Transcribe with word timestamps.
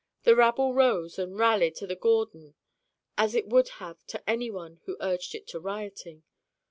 The 0.23 0.35
rabble 0.35 0.73
rose 0.73 1.19
and 1.19 1.37
rallied 1.37 1.75
to 1.75 1.85
the 1.85 1.95
Gordon 1.95 2.55
as 3.19 3.35
it 3.35 3.49
would 3.49 3.69
have 3.77 4.03
to 4.07 4.27
anyone 4.27 4.79
who 4.85 4.97
urged 4.99 5.35
it 5.35 5.45
to 5.49 5.59
rioting. 5.59 6.23